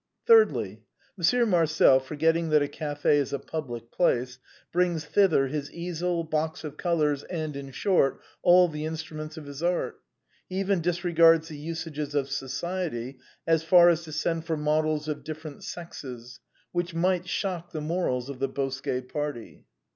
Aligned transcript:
"Thirdly. 0.25 0.81
Monsieur 1.15 1.45
Marcel, 1.45 1.99
forgetting 1.99 2.49
that 2.49 2.63
a 2.63 2.67
café 2.67 3.17
is 3.17 3.31
a 3.33 3.37
public 3.37 3.91
place, 3.91 4.39
brings 4.71 5.05
thither 5.05 5.45
his 5.45 5.71
easel, 5.71 6.23
box 6.23 6.63
of 6.63 6.75
colors, 6.75 7.21
and, 7.25 7.55
in 7.55 7.69
short, 7.69 8.19
all 8.41 8.67
the 8.67 8.83
instruments 8.83 9.37
of 9.37 9.45
his 9.45 9.61
art. 9.61 10.01
He 10.49 10.59
even 10.59 10.81
disregards 10.81 11.51
A 11.51 11.53
BOHEMIAN 11.53 11.75
CAFE. 11.75 11.85
135 12.15 12.15
the 12.15 12.15
usages 12.15 12.15
of 12.15 12.35
society 12.49 13.19
so 13.47 13.57
far 13.59 13.89
as 13.89 14.03
to 14.05 14.11
send 14.11 14.45
for 14.47 14.57
models 14.57 15.07
of 15.07 15.23
dif 15.23 15.43
ferent 15.43 15.61
sexes; 15.61 16.39
which 16.71 16.95
might 16.95 17.27
shock 17.29 17.71
the 17.71 17.79
morals 17.79 18.27
of 18.27 18.39
the 18.39 18.47
Bosquet 18.49 19.01
party. 19.01 19.67